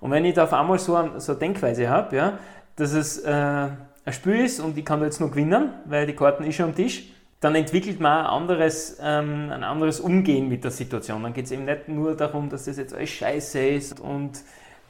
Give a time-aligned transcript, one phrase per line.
[0.00, 2.38] Und wenn ich da auf einmal so, so eine Denkweise habe, ja,
[2.76, 6.14] dass es äh, ein Spiel ist und ich kann da jetzt nur gewinnen, weil die
[6.14, 10.64] Karten ist schon am Tisch, dann entwickelt man ein anderes, ähm, ein anderes Umgehen mit
[10.64, 11.22] der Situation.
[11.22, 14.42] Dann geht es eben nicht nur darum, dass das jetzt alles scheiße ist und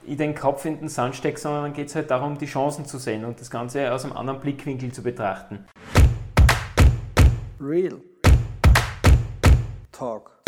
[0.06, 2.86] ich den Kopf in den Sand stecke, sondern dann geht es halt darum, die Chancen
[2.86, 5.64] zu sehen und das Ganze aus einem anderen Blickwinkel zu betrachten.
[7.60, 8.00] Real
[9.92, 10.39] Talk.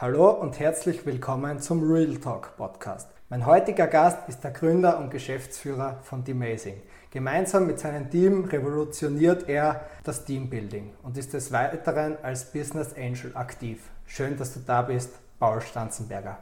[0.00, 3.10] Hallo und herzlich willkommen zum Real Talk Podcast.
[3.28, 6.80] Mein heutiger Gast ist der Gründer und Geschäftsführer von Demazing.
[7.10, 13.32] Gemeinsam mit seinem Team revolutioniert er das Teambuilding und ist des Weiteren als Business Angel
[13.34, 13.90] aktiv.
[14.06, 16.38] Schön, dass du da bist, Paul Stanzenberger.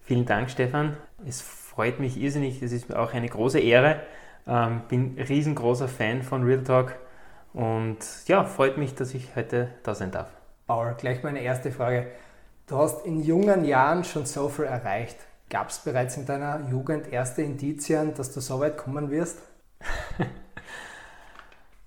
[0.00, 0.98] Vielen Dank, Stefan.
[1.26, 2.60] Es freut mich irrsinnig.
[2.60, 4.00] Es ist auch eine große Ehre.
[4.46, 6.94] Ähm, bin riesengroßer Fan von Real Talk
[7.54, 10.28] und ja, freut mich, dass ich heute da sein darf.
[10.66, 12.08] Paul, gleich meine erste Frage.
[12.68, 15.16] Du hast in jungen Jahren schon so viel erreicht.
[15.48, 19.38] Gab es bereits in deiner Jugend erste Indizien, dass du so weit kommen wirst?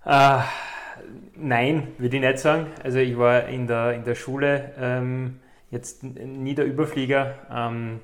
[0.03, 0.39] äh,
[1.35, 2.65] nein, würde ich nicht sagen.
[2.83, 7.35] Also ich war in der, in der Schule ähm, jetzt nie der Überflieger.
[7.51, 7.99] Ähm,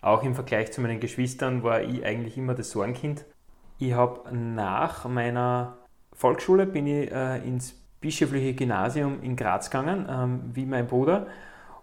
[0.00, 3.24] auch im Vergleich zu meinen Geschwistern war ich eigentlich immer das Sorgenkind.
[3.80, 5.78] Ich habe nach meiner
[6.12, 11.26] Volksschule bin ich äh, ins bischöfliche Gymnasium in Graz gegangen, ähm, wie mein Bruder.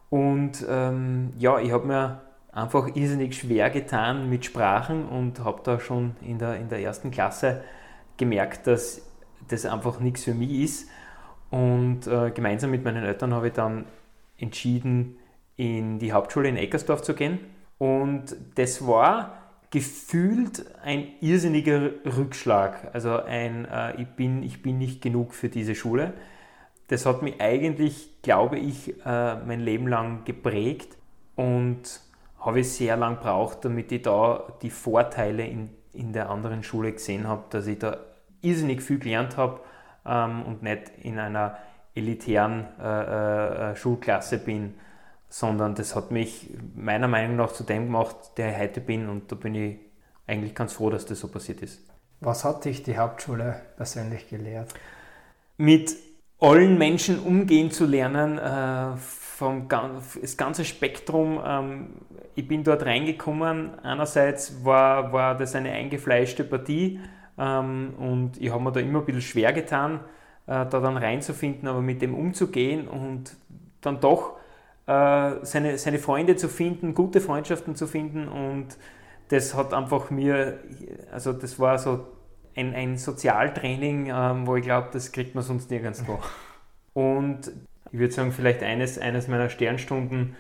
[0.10, 5.80] Und ähm, ja, ich habe mir einfach irrsinnig schwer getan mit Sprachen und habe da
[5.80, 7.62] schon in der, in der ersten Klasse
[8.18, 9.02] gemerkt, dass
[9.48, 10.90] das einfach nichts für mich ist.
[11.50, 13.86] Und äh, gemeinsam mit meinen Eltern habe ich dann
[14.38, 15.18] entschieden,
[15.56, 17.40] in die Hauptschule in Eckersdorf zu gehen.
[17.78, 19.38] Und das war
[19.70, 22.90] gefühlt ein irrsinniger Rückschlag.
[22.94, 26.14] Also ein, äh, ich, bin, ich bin nicht genug für diese Schule
[26.88, 30.98] das hat mich eigentlich, glaube ich, äh, mein Leben lang geprägt
[31.36, 32.02] und
[32.40, 36.94] habe ich sehr lang braucht, damit ich da die Vorteile in, in der anderen Schule
[36.94, 37.98] gesehen habe, dass ich da
[38.42, 39.60] irrsinnig viel gelernt habe
[40.06, 41.58] ähm, und nicht in einer
[41.94, 44.76] elitären äh, äh, Schulklasse bin,
[45.30, 49.32] sondern das hat mich meiner Meinung nach zu dem gemacht, der ich heute bin und
[49.32, 49.80] da bin ich
[50.26, 51.82] eigentlich ganz froh, dass das so passiert ist.
[52.22, 54.74] Was hat dich die Hauptschule persönlich gelehrt?
[55.58, 55.96] Mit
[56.40, 61.40] allen Menschen umgehen zu lernen, äh, vom das ganze Spektrum.
[61.46, 61.88] Ähm,
[62.36, 63.80] ich bin dort reingekommen.
[63.84, 67.00] Einerseits war, war das eine eingefleischte Partie
[67.38, 70.00] ähm, und ich habe mir da immer ein bisschen schwer getan,
[70.48, 73.36] äh, da dann reinzufinden, aber mit dem umzugehen und
[73.82, 74.38] dann doch
[74.88, 78.78] äh, seine, seine Freunde zu finden, gute Freundschaften zu finden und
[79.30, 80.60] das hat einfach mir,
[81.12, 82.08] also das war so
[82.58, 86.20] ein, ein Sozialtraining, ähm, wo ich glaube, das kriegt man sonst nirgendwo.
[86.94, 87.52] Und
[87.92, 90.36] ich würde sagen, vielleicht eines, eines meiner Sternstunden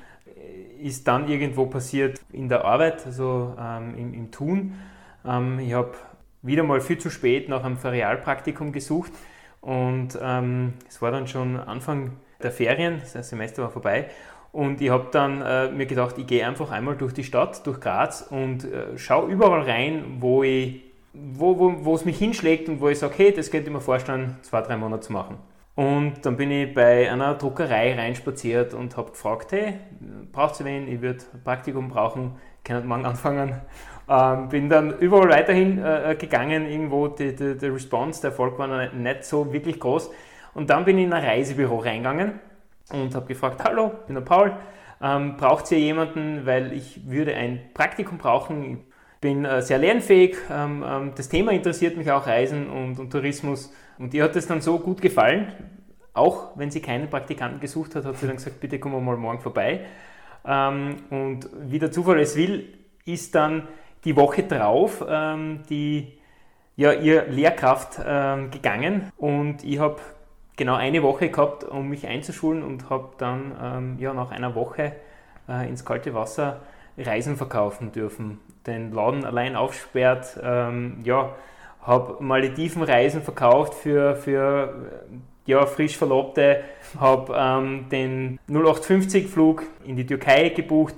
[0.81, 4.73] ist dann irgendwo passiert in der Arbeit, also ähm, im, im, Tun.
[5.25, 5.93] Ähm, ich habe
[6.41, 9.11] wieder mal viel zu spät nach einem Ferialpraktikum gesucht
[9.61, 14.09] und ähm, es war dann schon Anfang der Ferien, das Semester war vorbei
[14.51, 17.79] und ich habe dann äh, mir gedacht, ich gehe einfach einmal durch die Stadt, durch
[17.79, 22.89] Graz und äh, schaue überall rein, wo ich wo, wo, es mich hinschlägt und wo
[22.89, 25.37] ich sage, hey, das könnte ich mir vorstellen, zwei, drei Monate zu machen.
[25.75, 29.75] Und dann bin ich bei einer Druckerei reinspaziert und habe gefragt, hey,
[30.31, 30.87] braucht ihr wen?
[30.87, 33.61] Ich würde ein Praktikum brauchen, kann morgen anfangen.
[34.09, 38.67] Ähm, bin dann überall weiterhin äh, gegangen, irgendwo die, die, die Response, der Erfolg war
[38.67, 40.09] nicht, nicht so wirklich groß.
[40.53, 42.39] Und dann bin ich in ein Reisebüro reingegangen
[42.89, 44.53] und habe gefragt, hallo, ich bin der Paul,
[45.01, 48.85] ähm, braucht ihr jemanden, weil ich würde ein Praktikum brauchen,
[49.21, 50.37] bin äh, sehr lernfähig.
[50.51, 53.73] Ähm, ähm, das Thema interessiert mich auch, Reisen und, und, Tourismus.
[53.97, 55.51] Und ihr hat es dann so gut gefallen,
[56.13, 59.17] auch wenn sie keinen Praktikanten gesucht hat, hat sie dann gesagt, bitte kommen wir mal
[59.17, 59.81] morgen vorbei.
[60.45, 62.73] Ähm, und wie der Zufall es will,
[63.05, 63.67] ist dann
[64.03, 65.03] die Woche drauf
[65.69, 66.13] die,
[66.75, 69.97] ja, ihr Lehrkraft gegangen und ich habe
[70.55, 74.93] genau eine Woche gehabt, um mich einzuschulen und habe dann ja, nach einer Woche
[75.49, 76.61] äh, ins kalte Wasser
[76.97, 80.39] Reisen verkaufen dürfen den Laden allein aufsperrt.
[80.43, 81.33] Ähm, ja,
[81.81, 84.73] habe Maledivenreisen verkauft für, für
[85.45, 86.63] ja, frisch Verlobte,
[86.99, 90.95] habe ähm, den 0850-Flug in die Türkei gebucht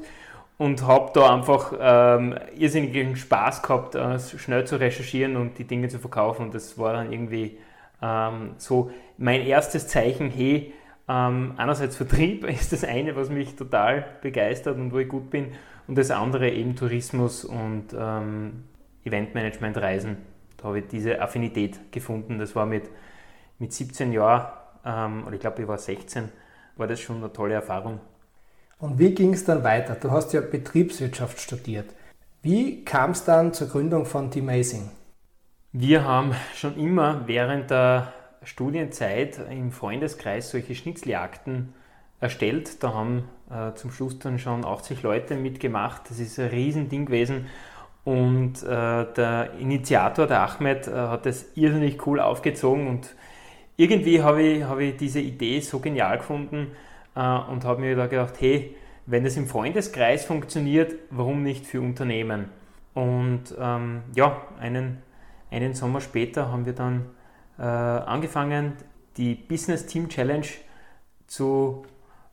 [0.58, 5.88] und habe da einfach ähm, irrsinnigen Spaß gehabt, äh, schnell zu recherchieren und die Dinge
[5.88, 6.48] zu verkaufen.
[6.48, 7.60] Und das war dann irgendwie
[8.02, 10.74] ähm, so mein erstes Zeichen, hey,
[11.08, 15.52] ähm, einerseits Vertrieb ist das eine, was mich total begeistert und wo ich gut bin
[15.90, 18.66] und das andere eben Tourismus und ähm,
[19.04, 20.18] Eventmanagement, Reisen.
[20.58, 22.38] Da habe ich diese Affinität gefunden.
[22.38, 22.84] Das war mit,
[23.58, 24.52] mit 17 Jahren,
[24.86, 26.30] ähm, oder ich glaube, ich war 16,
[26.76, 28.00] war das schon eine tolle Erfahrung.
[28.78, 29.96] Und wie ging es dann weiter?
[29.96, 31.90] Du hast ja Betriebswirtschaft studiert.
[32.44, 34.92] Wie kam es dann zur Gründung von T-Mazing?
[35.72, 38.14] Wir haben schon immer während der
[38.44, 41.74] Studienzeit im Freundeskreis solche Schnitzeljagden
[42.20, 42.84] erstellt.
[42.84, 46.10] Da haben äh, zum Schluss dann schon 80 Leute mitgemacht.
[46.10, 47.48] Das ist ein Riesending gewesen.
[48.06, 53.16] Und äh, der Initiator, der Ahmed, äh, hat das irrsinnig cool aufgezogen und
[53.78, 56.72] irgendwie habe ich, hab ich diese Idee so genial gefunden
[57.16, 58.76] äh, und habe mir da gedacht, hey,
[59.06, 62.50] wenn das im Freundeskreis funktioniert, warum nicht für Unternehmen?
[62.94, 65.02] Und ähm, ja, einen,
[65.50, 67.06] einen Sommer später haben wir dann
[67.58, 68.74] äh, angefangen,
[69.18, 70.48] die Business Team Challenge
[71.28, 71.86] zu,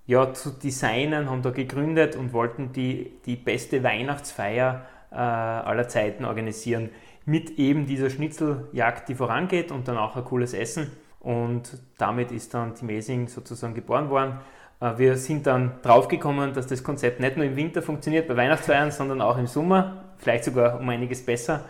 [0.07, 6.25] ja, zu designen, haben da gegründet und wollten die, die beste Weihnachtsfeier äh, aller Zeiten
[6.25, 6.91] organisieren.
[7.25, 10.93] Mit eben dieser Schnitzeljagd, die vorangeht und dann auch ein cooles Essen.
[11.19, 14.39] Und damit ist dann Team Amazing sozusagen geboren worden.
[14.81, 18.93] Äh, wir sind dann draufgekommen, dass das Konzept nicht nur im Winter funktioniert bei Weihnachtsfeiern,
[18.93, 21.65] sondern auch im Sommer, vielleicht sogar um einiges besser.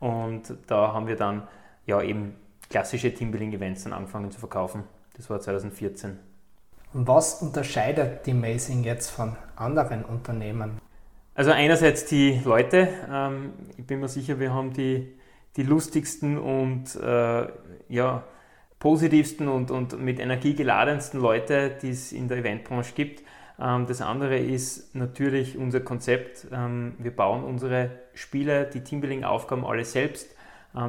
[0.00, 1.46] Und da haben wir dann
[1.86, 2.34] ja eben
[2.68, 4.82] klassische Teambuilding-Events dann angefangen zu verkaufen.
[5.16, 6.18] Das war 2014.
[6.92, 10.80] Was unterscheidet die Amazing jetzt von anderen Unternehmen?
[11.34, 12.88] Also einerseits die Leute.
[13.12, 15.14] Ähm, ich bin mir sicher, wir haben die,
[15.56, 17.46] die lustigsten und äh,
[17.88, 18.24] ja,
[18.78, 23.22] positivsten und, und mit Energie geladensten Leute, die es in der Eventbranche gibt.
[23.60, 26.46] Ähm, das andere ist natürlich unser Konzept.
[26.52, 30.34] Ähm, wir bauen unsere Spiele, die Teambuilding-Aufgaben alle selbst.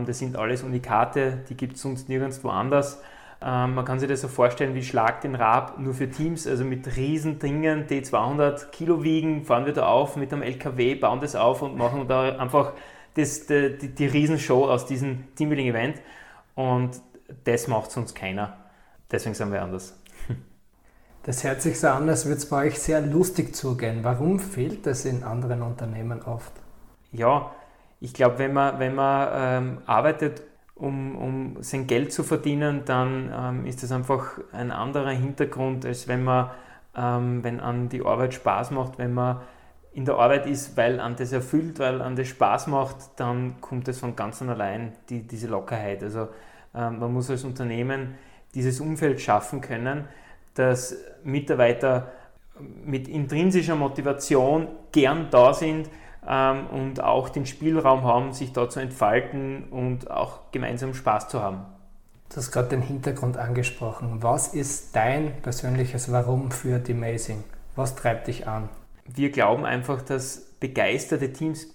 [0.06, 3.02] Das sind alles Unikate, die gibt es sonst nirgendwo anders.
[3.40, 6.96] Man kann sich das so vorstellen wie Schlag den Rab, nur für Teams, also mit
[6.98, 11.36] riesen Dingen, die 200 Kilo wiegen, fahren wir da auf mit einem LKW, bauen das
[11.36, 12.74] auf und machen da einfach
[13.14, 16.02] das, die, die, die Riesenshow aus diesem Teambuilding-Event.
[16.56, 17.02] Und
[17.44, 18.58] das macht sonst keiner.
[19.12, 20.00] Deswegen sind wir anders.
[21.24, 24.06] Das hört sich so an, als würde es bei euch sehr lustig zugehen.
[24.06, 26.54] Warum fehlt das in anderen Unternehmen oft?
[27.12, 27.52] Ja,
[28.00, 30.42] ich glaube, wenn man, wenn man ähm, arbeitet,
[30.80, 36.08] um, um sein Geld zu verdienen, dann ähm, ist das einfach ein anderer Hintergrund, als
[36.08, 36.52] wenn man,
[36.96, 39.42] ähm, wenn an die Arbeit Spaß macht, wenn man
[39.94, 43.88] in der Arbeit ist, weil an das erfüllt, weil an das Spaß macht, dann kommt
[43.88, 46.04] es von ganz allein, die, diese Lockerheit.
[46.04, 46.28] Also
[46.76, 48.16] ähm, man muss als Unternehmen
[48.54, 50.06] dieses Umfeld schaffen können,
[50.54, 52.12] dass Mitarbeiter
[52.86, 55.90] mit intrinsischer Motivation gern da sind
[56.28, 61.42] ähm, und auch den Spielraum haben, sich da zu entfalten und auch gemeinsam Spaß zu
[61.42, 61.66] haben.
[62.30, 64.22] Du hast gerade den Hintergrund angesprochen.
[64.22, 67.44] Was ist dein persönliches Warum für The Amazing?
[67.76, 68.70] Was treibt dich an?
[69.06, 71.68] Wir glauben einfach, dass begeisterte Teams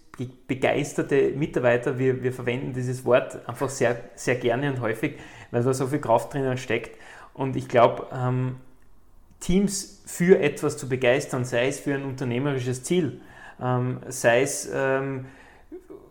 [0.46, 5.19] begeisterte Mitarbeiter, wir, wir verwenden dieses Wort einfach sehr, sehr gerne und häufig,
[5.50, 6.99] weil da so viel Kraft drinnen steckt.
[7.34, 8.56] Und ich glaube, ähm,
[9.40, 13.20] Teams für etwas zu begeistern, sei es für ein unternehmerisches Ziel,
[14.09, 15.26] sei es ähm,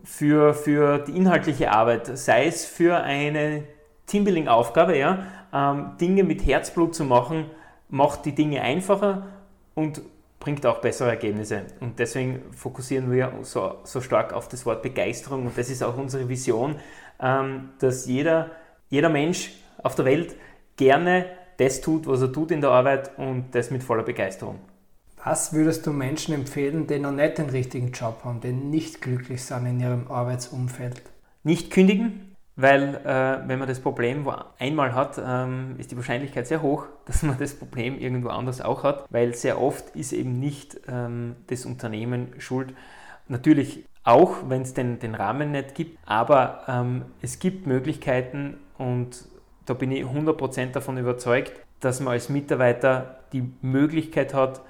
[0.03, 3.63] für, für die inhaltliche Arbeit, sei es für eine
[4.07, 7.45] Teambuilding-Aufgabe, ja, ähm, Dinge mit Herzblut zu machen,
[7.89, 9.27] macht die Dinge einfacher
[9.75, 10.01] und
[10.39, 11.63] bringt auch bessere Ergebnisse.
[11.79, 15.45] Und deswegen fokussieren wir so, so stark auf das Wort Begeisterung.
[15.45, 16.77] Und das ist auch unsere Vision,
[17.21, 18.51] ähm, dass jeder,
[18.89, 19.51] jeder Mensch
[19.83, 20.35] auf der Welt
[20.77, 21.25] gerne
[21.57, 24.59] das tut, was er tut in der Arbeit und das mit voller Begeisterung.
[25.23, 29.43] Was würdest du Menschen empfehlen, die noch nicht den richtigen Job haben, die nicht glücklich
[29.43, 31.03] sind in ihrem Arbeitsumfeld?
[31.43, 36.63] Nicht kündigen, weil äh, wenn man das Problem einmal hat, ähm, ist die Wahrscheinlichkeit sehr
[36.63, 40.81] hoch, dass man das Problem irgendwo anders auch hat, weil sehr oft ist eben nicht
[40.87, 42.73] ähm, das Unternehmen schuld.
[43.27, 49.25] Natürlich auch, wenn es den, den Rahmen nicht gibt, aber ähm, es gibt Möglichkeiten und
[49.67, 54.61] da bin ich 100% davon überzeugt, dass man als Mitarbeiter die Möglichkeit hat,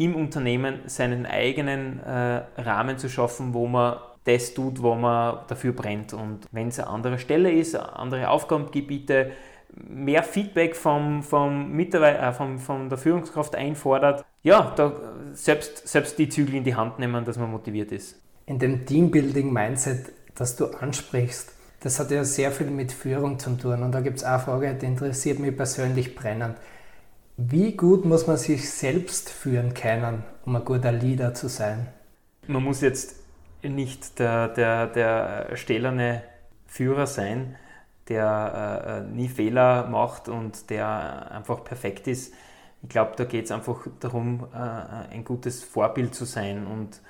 [0.00, 5.72] im Unternehmen seinen eigenen äh, Rahmen zu schaffen, wo man das tut, wo man dafür
[5.72, 6.14] brennt.
[6.14, 9.32] Und wenn es eine andere Stelle ist, andere Aufgabengebiete,
[9.86, 14.94] mehr Feedback vom, vom Mitarbeiter, äh, vom, von der Führungskraft einfordert, ja, da
[15.34, 18.18] selbst, selbst die Zügel in die Hand nehmen, dass man motiviert ist.
[18.46, 23.82] In dem Teambuilding-Mindset, das du ansprichst, das hat ja sehr viel mit Führung zu tun.
[23.82, 26.56] Und da gibt es eine Frage, die interessiert mich persönlich brennend.
[27.42, 31.88] Wie gut muss man sich selbst führen können, um ein guter Leader zu sein?
[32.46, 33.16] Man muss jetzt
[33.62, 36.22] nicht der, der, der stählerne
[36.66, 37.56] Führer sein,
[38.08, 42.34] der äh, nie Fehler macht und der einfach perfekt ist.
[42.82, 47.00] Ich glaube, da geht es einfach darum, äh, ein gutes Vorbild zu sein und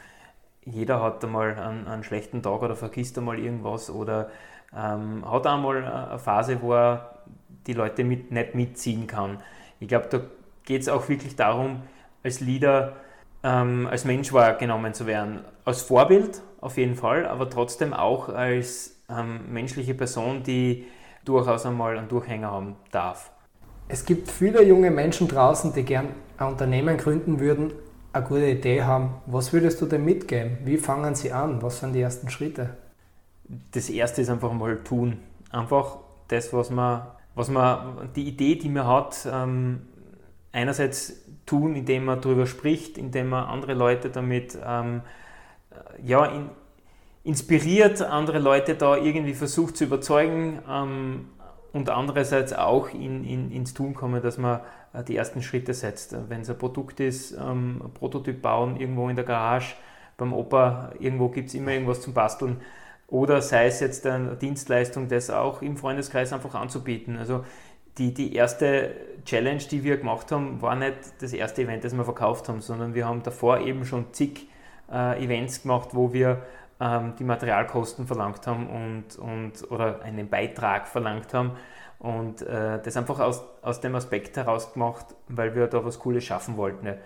[0.65, 4.31] jeder hat einmal einen, einen schlechten Tag oder vergisst einmal irgendwas oder
[4.77, 7.25] ähm, hat einmal eine Phase, wo er
[7.67, 9.39] die Leute mit, nicht mitziehen kann.
[9.81, 10.21] Ich glaube, da
[10.65, 11.83] geht es auch wirklich darum,
[12.23, 12.97] als Leader
[13.43, 15.41] ähm, als Mensch wahrgenommen zu werden.
[15.65, 20.87] Als Vorbild auf jeden Fall, aber trotzdem auch als ähm, menschliche Person, die
[21.25, 23.31] durchaus einmal einen Durchhänger haben darf.
[23.89, 26.09] Es gibt viele junge Menschen draußen, die gern
[26.39, 27.73] ein Unternehmen gründen würden,
[28.13, 29.15] eine gute Idee haben.
[29.27, 30.59] Was würdest du denn mitgeben?
[30.65, 31.61] Wie fangen sie an?
[31.63, 32.77] Was sind die ersten Schritte?
[33.73, 35.19] Das erste ist einfach mal tun.
[35.51, 35.97] Einfach
[36.29, 37.03] das, was man,
[37.35, 39.83] was man die Idee, die man hat, ähm,
[40.53, 45.03] einerseits tun, indem man darüber spricht, indem man andere Leute damit ähm,
[46.05, 46.51] ja, in,
[47.25, 51.29] inspiriert, andere Leute da irgendwie versucht zu überzeugen ähm,
[51.73, 54.61] und andererseits auch in, in, ins Tun kommen, dass man
[54.93, 56.17] äh, die ersten Schritte setzt.
[56.29, 59.75] Wenn es ein Produkt ist, ähm, ein Prototyp bauen, irgendwo in der Garage,
[60.17, 62.61] beim Opa, irgendwo gibt es immer irgendwas zum Basteln.
[63.11, 67.19] Oder sei es jetzt eine Dienstleistung, das auch im Freundeskreis einfach anzubieten.
[67.19, 67.45] Also
[67.99, 72.05] die, die erste Challenge, die wir gemacht haben, war nicht das erste Event, das wir
[72.05, 74.49] verkauft haben, sondern wir haben davor eben schon zig
[74.91, 76.43] äh, Events gemacht, wo wir
[76.81, 81.53] ähm, die Materialkosten verlangt haben und, und, oder einen Beitrag verlangt haben
[81.99, 86.25] und äh, das einfach aus, aus dem Aspekt heraus gemacht, weil wir da was Cooles
[86.25, 86.85] schaffen wollten.
[86.85, 86.99] Ne,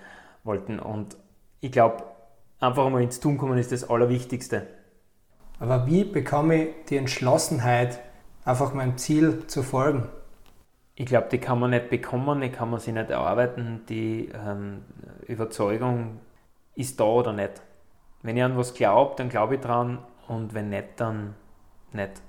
[0.44, 0.78] wollten.
[0.78, 1.16] Und
[1.61, 2.04] ich glaube,
[2.61, 4.66] einfach mal ins Tun kommen ist das Allerwichtigste.
[5.58, 8.00] Aber wie bekomme ich die Entschlossenheit,
[8.44, 10.08] einfach meinem Ziel zu folgen?
[10.96, 13.82] Ich glaube, die kann man nicht bekommen, die kann man sich nicht erarbeiten.
[13.88, 14.82] Die ähm,
[15.26, 16.20] Überzeugung
[16.75, 17.62] ist da oder nicht.
[18.23, 21.34] Wenn ich an was glaube, dann glaube ich dran und wenn nicht, dann
[21.92, 22.23] nicht.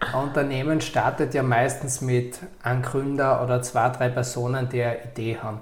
[0.00, 5.38] Ein Unternehmen startet ja meistens mit einem Gründer oder zwei, drei Personen, die eine Idee
[5.38, 5.60] haben.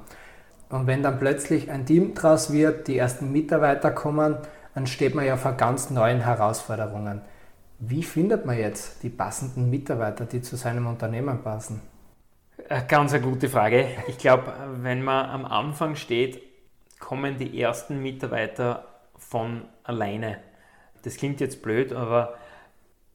[0.69, 4.37] Und wenn dann plötzlich ein Team draus wird, die ersten Mitarbeiter kommen,
[4.77, 7.23] dann steht man ja vor ganz neuen Herausforderungen.
[7.79, 11.81] Wie findet man jetzt die passenden Mitarbeiter, die zu seinem Unternehmen passen?
[12.69, 13.87] Eine ganz eine gute Frage.
[14.07, 14.53] Ich glaube,
[14.83, 16.43] wenn man am Anfang steht,
[16.99, 20.41] kommen die ersten Mitarbeiter von alleine.
[21.05, 22.35] Das klingt jetzt blöd, aber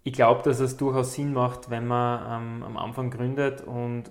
[0.01, 4.05] ich glaube, dass es durchaus Sinn macht, wenn man ähm, am Anfang gründet und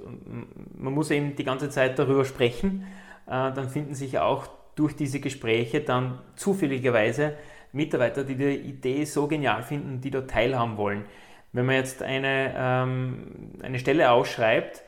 [0.79, 2.87] man muss eben die ganze Zeit darüber sprechen.
[3.27, 4.47] Äh, dann finden sich auch
[4.81, 7.35] durch diese Gespräche dann zufälligerweise
[7.73, 11.05] Mitarbeiter, die die Idee so genial finden, die da teilhaben wollen.
[11.53, 14.83] Wenn man jetzt eine, ähm, eine Stelle ausschreibt,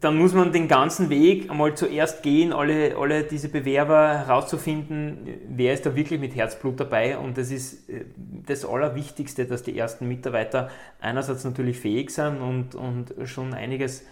[0.00, 5.72] dann muss man den ganzen Weg einmal zuerst gehen, alle, alle diese Bewerber herauszufinden, wer
[5.72, 7.18] ist da wirklich mit Herzblut dabei.
[7.18, 8.04] Und das ist äh,
[8.46, 10.70] das Allerwichtigste, dass die ersten Mitarbeiter
[11.00, 14.02] einerseits natürlich fähig sind und, und schon einiges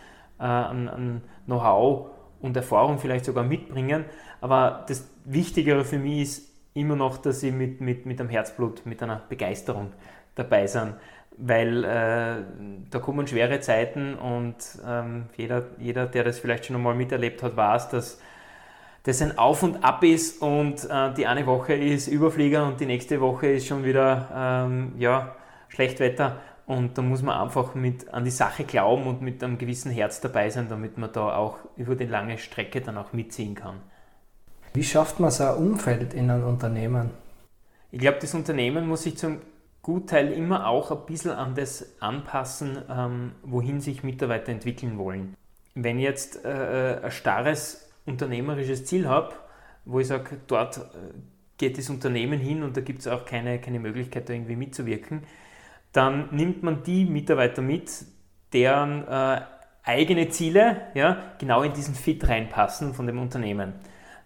[0.41, 4.05] äh, an, an Know-how und Erfahrung vielleicht sogar mitbringen.
[4.41, 8.85] Aber das Wichtigere für mich ist immer noch, dass sie mit, mit, mit einem Herzblut,
[8.85, 9.93] mit einer Begeisterung
[10.35, 10.95] dabei sind
[11.37, 12.37] weil äh,
[12.91, 17.57] da kommen schwere Zeiten und ähm, jeder, jeder, der das vielleicht schon einmal miterlebt hat,
[17.57, 18.19] weiß, dass
[19.03, 22.87] das ein Auf und Ab ist und äh, die eine Woche ist Überflieger und die
[22.87, 25.37] nächste Woche ist schon wieder ähm, ja,
[25.69, 29.91] Schlechtwetter und da muss man einfach mit, an die Sache glauben und mit einem gewissen
[29.91, 33.77] Herz dabei sein, damit man da auch über die lange Strecke dann auch mitziehen kann.
[34.75, 37.11] Wie schafft man so ein Umfeld in einem Unternehmen?
[37.93, 39.39] Ich glaube, das Unternehmen muss sich zum
[39.81, 45.37] Gutteil immer auch ein bisschen an das anpassen, ähm, wohin sich Mitarbeiter entwickeln wollen.
[45.75, 49.35] Wenn ich jetzt äh, äh, ein starres unternehmerisches Ziel habe,
[49.85, 50.81] wo ich sage, dort äh,
[51.59, 55.23] geht das Unternehmen hin und da gibt es auch keine, keine Möglichkeit, da irgendwie mitzuwirken,
[55.97, 57.91] dann nimmt man die Mitarbeiter mit,
[58.53, 59.41] deren äh,
[59.83, 63.75] eigene Ziele ja, genau in diesen Fit reinpassen von dem Unternehmen.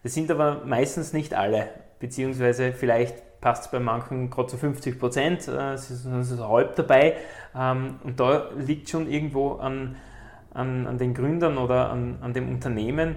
[0.03, 4.99] Das sind aber meistens nicht alle, beziehungsweise vielleicht passt es bei manchen gerade zu 50
[4.99, 7.17] Prozent, äh, es ist, es ist halb dabei.
[7.55, 9.97] Ähm, und da liegt schon irgendwo an,
[10.53, 13.17] an, an den Gründern oder an, an dem Unternehmen,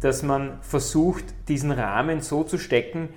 [0.00, 3.10] dass man versucht, diesen Rahmen so zu stecken,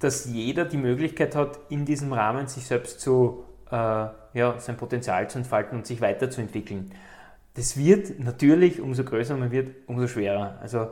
[0.00, 5.28] dass jeder die Möglichkeit hat, in diesem Rahmen sich selbst zu, äh, ja, sein Potenzial
[5.28, 6.92] zu entfalten und sich weiterzuentwickeln.
[7.54, 10.58] Das wird natürlich, umso größer man wird, umso schwerer.
[10.62, 10.88] Also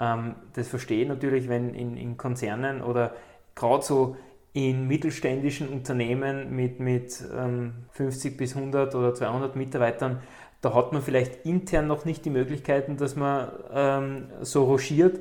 [0.00, 3.14] ähm, das verstehe ich natürlich, wenn in, in Konzernen oder
[3.54, 4.16] gerade so
[4.52, 10.20] in mittelständischen Unternehmen mit, mit ähm, 50 bis 100 oder 200 Mitarbeitern,
[10.60, 15.18] da hat man vielleicht intern noch nicht die Möglichkeiten, dass man ähm, so rochiert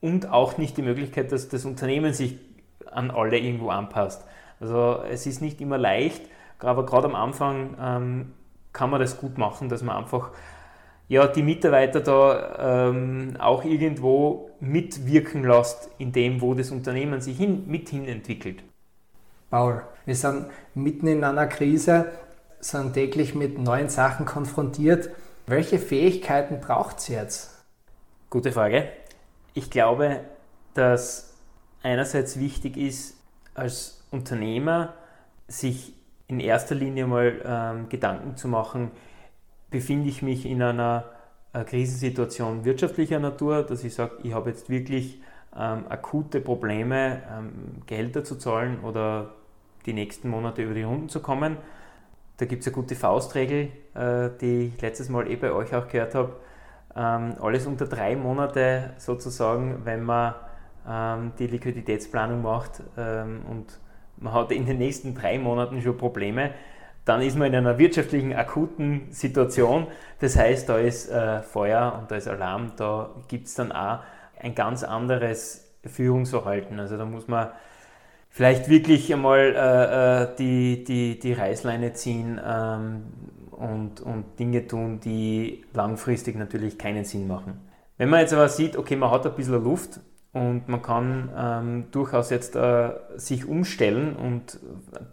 [0.00, 2.38] und auch nicht die Möglichkeit, dass das Unternehmen sich
[2.92, 4.24] an alle irgendwo anpasst.
[4.60, 6.22] Also es ist nicht immer leicht,
[6.60, 8.32] aber gerade am Anfang ähm,
[8.72, 10.30] kann man das gut machen, dass man einfach
[11.08, 17.36] ja, die Mitarbeiter da ähm, auch irgendwo mitwirken lässt in dem, wo das Unternehmen sich
[17.36, 18.62] hin, mit hin entwickelt.
[19.50, 22.06] Paul, wir sind mitten in einer Krise,
[22.58, 25.10] sind täglich mit neuen Sachen konfrontiert.
[25.46, 27.64] Welche Fähigkeiten braucht es jetzt?
[28.28, 28.88] Gute Frage.
[29.54, 30.20] Ich glaube,
[30.74, 31.34] dass
[31.82, 33.16] einerseits wichtig ist,
[33.54, 34.94] als Unternehmer
[35.46, 35.94] sich
[36.28, 38.90] in erster Linie mal ähm, Gedanken zu machen,
[39.70, 41.04] befinde ich mich in einer
[41.52, 45.20] äh, Krisensituation wirtschaftlicher Natur, dass ich sage, ich habe jetzt wirklich
[45.56, 49.30] ähm, akute Probleme, ähm, Gehälter zu zahlen oder
[49.86, 51.56] die nächsten Monate über die Runden zu kommen.
[52.38, 55.88] Da gibt es eine gute Faustregel, äh, die ich letztes Mal eh bei euch auch
[55.88, 56.36] gehört habe.
[56.94, 60.34] Ähm, alles unter drei Monate sozusagen, wenn man
[60.88, 63.78] ähm, die Liquiditätsplanung macht ähm, und
[64.18, 66.50] man hat in den nächsten drei Monaten schon Probleme,
[67.04, 69.86] dann ist man in einer wirtschaftlichen akuten Situation.
[70.18, 74.00] Das heißt, da ist äh, Feuer und da ist Alarm, da gibt es dann auch
[74.40, 76.80] ein ganz anderes Führungsverhalten.
[76.80, 77.50] Also da muss man
[78.28, 83.04] vielleicht wirklich einmal äh, äh, die, die, die Reißleine ziehen ähm,
[83.52, 87.60] und, und Dinge tun, die langfristig natürlich keinen Sinn machen.
[87.98, 90.00] Wenn man jetzt aber sieht, okay, man hat ein bisschen Luft
[90.36, 94.60] und man kann ähm, durchaus jetzt äh, sich umstellen und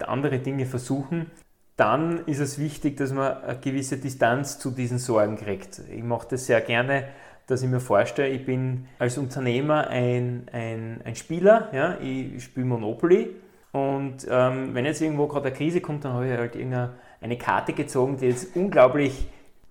[0.05, 1.31] andere Dinge versuchen,
[1.77, 5.81] dann ist es wichtig, dass man eine gewisse Distanz zu diesen Sorgen kriegt.
[5.89, 7.05] Ich mache das sehr gerne,
[7.47, 12.65] dass ich mir vorstelle, ich bin als Unternehmer ein, ein, ein Spieler, ja, ich spiele
[12.65, 13.29] Monopoly
[13.71, 17.37] und ähm, wenn jetzt irgendwo gerade eine Krise kommt, dann habe ich halt irgendeine eine
[17.37, 19.25] Karte gezogen, die jetzt unglaublich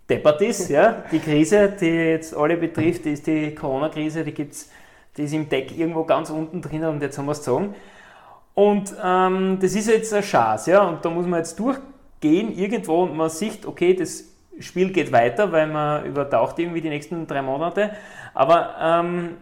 [0.09, 0.71] deppert ist.
[0.71, 1.05] Ja?
[1.13, 4.71] Die Krise, die jetzt alle betrifft, die ist die Corona-Krise, die gibt's
[5.17, 7.75] die ist im Deck irgendwo ganz unten drin und jetzt haben wir es gezogen.
[8.55, 13.05] Und ähm, das ist jetzt eine Chance, ja, und da muss man jetzt durchgehen irgendwo
[13.05, 14.25] und man sieht, okay, das
[14.59, 17.93] Spiel geht weiter, weil man übertaucht irgendwie die nächsten drei Monate,
[18.35, 19.37] aber ähm,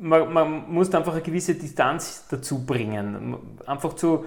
[0.00, 4.24] man, man, muss einfach eine gewisse Distanz dazu bringen, einfach zu,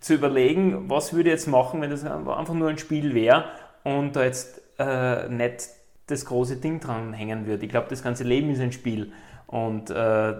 [0.00, 3.44] zu überlegen, was würde ich jetzt machen, wenn das einfach nur ein Spiel wäre
[3.84, 5.68] und da jetzt äh, nicht
[6.06, 7.64] das große Ding dran hängen würde.
[7.66, 9.12] Ich glaube, das ganze Leben ist ein Spiel
[9.52, 10.34] und äh,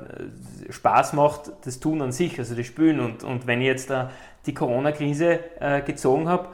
[0.70, 2.98] Spaß macht das Tun an sich, also das Spülen.
[2.98, 4.10] Und, und wenn ich jetzt da
[4.46, 6.48] die Corona-Krise äh, gezogen habe,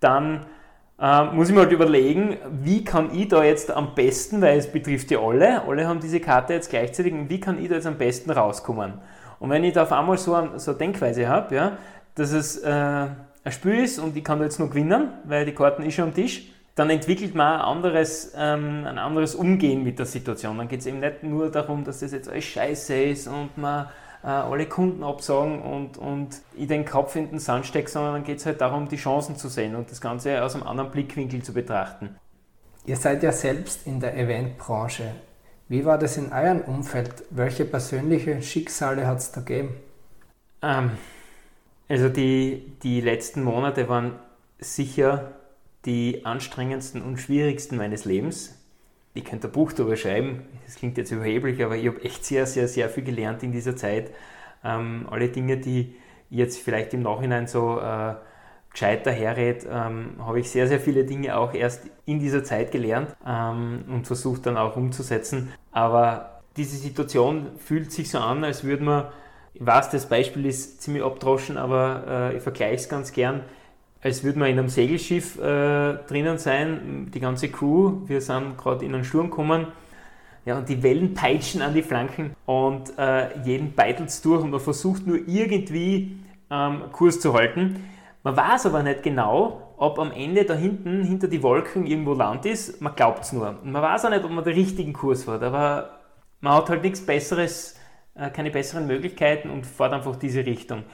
[0.00, 0.44] dann
[1.00, 4.66] äh, muss ich mir halt überlegen, wie kann ich da jetzt am besten, weil es
[4.66, 7.96] betrifft ja alle, alle haben diese Karte jetzt gleichzeitig, wie kann ich da jetzt am
[7.96, 8.94] besten rauskommen?
[9.38, 11.78] Und wenn ich da auf einmal so, ein, so eine Denkweise habe, ja,
[12.16, 15.54] dass es äh, ein Spiel ist und ich kann da jetzt noch gewinnen, weil die
[15.54, 19.98] Karten ist schon am Tisch, dann entwickelt man ein anderes, ähm, ein anderes Umgehen mit
[19.98, 20.58] der Situation.
[20.58, 23.86] Dann geht es eben nicht nur darum, dass das jetzt alles scheiße ist und man
[24.22, 28.24] äh, alle Kunden absagen und, und ich den Kopf in den Sand stecke, sondern dann
[28.24, 31.42] geht es halt darum, die Chancen zu sehen und das Ganze aus einem anderen Blickwinkel
[31.42, 32.16] zu betrachten.
[32.86, 35.12] Ihr seid ja selbst in der Eventbranche.
[35.68, 37.12] Wie war das in eurem Umfeld?
[37.30, 39.76] Welche persönliche Schicksale hat es da gegeben?
[40.62, 40.92] Ähm,
[41.88, 44.14] also die, die letzten Monate waren
[44.58, 45.32] sicher
[45.86, 48.56] die anstrengendsten und schwierigsten meines Lebens.
[49.14, 52.46] Ich könnte ein Buch darüber schreiben, das klingt jetzt überheblich, aber ich habe echt sehr,
[52.46, 54.10] sehr, sehr viel gelernt in dieser Zeit.
[54.62, 55.96] Ähm, alle Dinge, die
[56.28, 58.14] jetzt vielleicht im Nachhinein so äh,
[58.70, 63.16] gescheiter herrät, ähm, habe ich sehr, sehr viele Dinge auch erst in dieser Zeit gelernt
[63.26, 65.52] ähm, und versucht dann auch umzusetzen.
[65.72, 69.08] Aber diese Situation fühlt sich so an, als würde man,
[69.54, 73.42] ich weiß, das Beispiel ist ziemlich abdroschen, aber äh, ich vergleiche es ganz gern
[74.02, 78.84] als würde man in einem Segelschiff äh, drinnen sein, die ganze Crew, wir sind gerade
[78.84, 79.66] in einen Sturm gekommen,
[80.46, 84.50] ja, und die Wellen peitschen an die Flanken und äh, jeden beitelt es durch und
[84.50, 86.18] man versucht nur irgendwie
[86.50, 87.84] ähm, Kurs zu halten.
[88.22, 92.46] Man weiß aber nicht genau, ob am Ende da hinten, hinter die Wolken irgendwo Land
[92.46, 93.58] ist, man glaubt es nur.
[93.62, 96.00] Man weiß auch nicht, ob man den richtigen Kurs fährt, aber
[96.40, 97.78] man hat halt nichts Besseres,
[98.14, 100.84] äh, keine besseren Möglichkeiten und fährt einfach diese Richtung.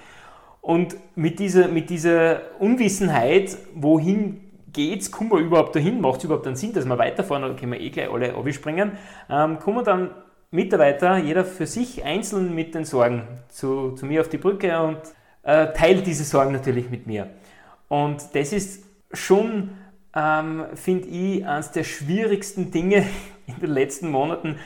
[0.66, 4.40] Und mit dieser, mit dieser Unwissenheit, wohin
[4.72, 7.70] geht's, kommen wir überhaupt dahin, macht es überhaupt einen Sinn, dass wir weiterfahren oder können
[7.70, 8.90] wir eh gleich alle abspringen,
[9.30, 10.10] ähm, kommen dann
[10.50, 14.98] Mitarbeiter, jeder für sich einzeln mit den Sorgen zu, zu mir auf die Brücke und
[15.44, 17.30] äh, teilt diese Sorgen natürlich mit mir.
[17.86, 19.70] Und das ist schon,
[20.16, 23.06] ähm, finde ich, eines der schwierigsten Dinge
[23.46, 24.56] in den letzten Monaten,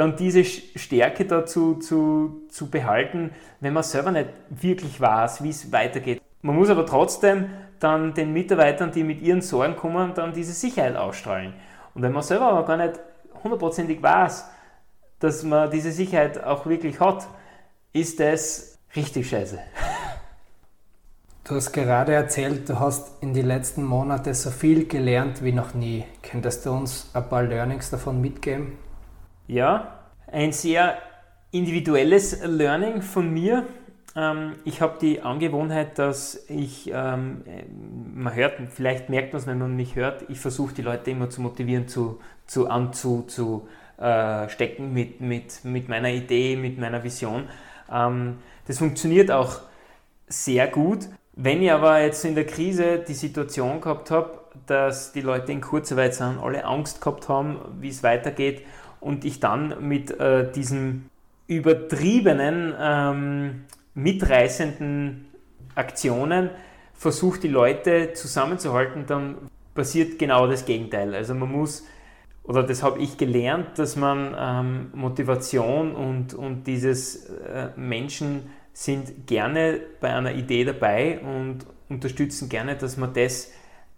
[0.00, 5.70] dann diese Stärke dazu zu, zu behalten, wenn man selber nicht wirklich weiß, wie es
[5.72, 6.22] weitergeht.
[6.40, 10.96] Man muss aber trotzdem dann den Mitarbeitern, die mit ihren Sorgen kommen, dann diese Sicherheit
[10.96, 11.52] ausstrahlen.
[11.94, 12.98] Und wenn man selber aber gar nicht
[13.42, 14.48] hundertprozentig weiß,
[15.18, 17.26] dass man diese Sicherheit auch wirklich hat,
[17.92, 19.58] ist das richtig scheiße.
[21.44, 25.74] Du hast gerade erzählt, du hast in den letzten Monaten so viel gelernt wie noch
[25.74, 26.04] nie.
[26.22, 28.78] Könntest du uns ein paar Learnings davon mitgeben?
[29.50, 29.98] Ja,
[30.30, 30.96] ein sehr
[31.50, 33.66] individuelles Learning von mir.
[34.14, 37.42] Ähm, ich habe die Angewohnheit, dass ich, ähm,
[38.14, 41.30] man hört, vielleicht merkt man es, wenn man mich hört, ich versuche die Leute immer
[41.30, 43.66] zu motivieren, zu, zu anzustecken zu,
[43.98, 47.48] äh, mit, mit, mit meiner Idee, mit meiner Vision.
[47.92, 48.36] Ähm,
[48.68, 49.62] das funktioniert auch
[50.28, 51.08] sehr gut.
[51.32, 54.30] Wenn ich aber jetzt in der Krise die Situation gehabt habe,
[54.66, 58.62] dass die Leute in Kurzarbeit sind, alle Angst gehabt haben, wie es weitergeht
[59.00, 61.06] und ich dann mit äh, diesem
[61.46, 65.26] übertriebenen, ähm, mitreißenden
[65.74, 66.50] Aktionen
[66.94, 69.36] versuche, die Leute zusammenzuhalten, dann
[69.74, 71.14] passiert genau das Gegenteil.
[71.14, 71.86] Also man muss,
[72.44, 79.26] oder das habe ich gelernt, dass man ähm, Motivation und, und dieses äh, Menschen sind
[79.26, 83.50] gerne bei einer Idee dabei und unterstützen gerne, dass man das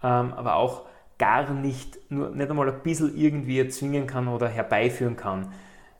[0.02, 0.82] ähm, aber auch
[1.22, 5.52] gar nicht, nur, nicht einmal ein bisschen irgendwie erzwingen kann oder herbeiführen kann.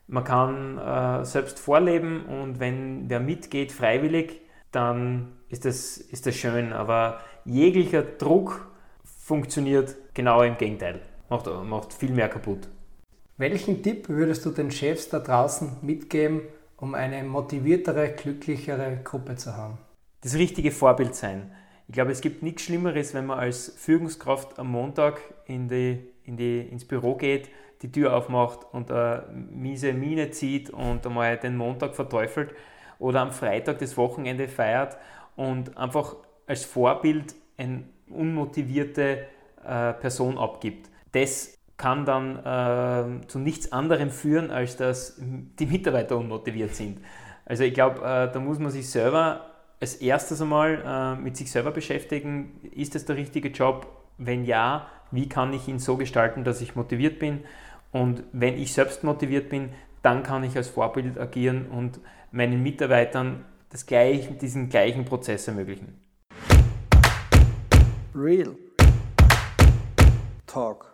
[0.09, 4.41] Man kann äh, selbst vorleben und wenn wer mitgeht freiwillig,
[4.73, 6.73] dann ist das, ist das schön.
[6.73, 8.67] Aber jeglicher Druck
[9.05, 12.67] funktioniert genau im Gegenteil, macht, macht viel mehr kaputt.
[13.37, 16.41] Welchen Tipp würdest du den Chefs da draußen mitgeben,
[16.79, 19.79] um eine motiviertere, glücklichere Gruppe zu haben?
[20.23, 21.53] Das richtige Vorbild sein.
[21.93, 26.39] Ich glaube, es gibt nichts Schlimmeres, wenn man als Führungskraft am Montag in die, in
[26.39, 27.51] die, ins Büro geht,
[27.83, 32.55] die Tür aufmacht und eine miese Miene zieht und einmal den Montag verteufelt
[32.99, 34.97] oder am Freitag das Wochenende feiert
[35.37, 39.27] und einfach als Vorbild eine unmotivierte
[39.63, 40.89] äh, Person abgibt.
[41.13, 47.05] Das kann dann äh, zu nichts anderem führen, als dass die Mitarbeiter unmotiviert sind.
[47.45, 49.52] Also ich glaube, äh, da muss man sich selber
[49.83, 52.61] als erstes einmal äh, mit sich selber beschäftigen.
[52.73, 53.89] Ist das der richtige Job?
[54.17, 57.41] Wenn ja, wie kann ich ihn so gestalten, dass ich motiviert bin?
[57.91, 61.99] Und wenn ich selbst motiviert bin, dann kann ich als Vorbild agieren und
[62.31, 66.01] meinen Mitarbeitern das gleich, diesen gleichen Prozess ermöglichen.
[68.15, 68.55] Real
[70.47, 70.92] Talk.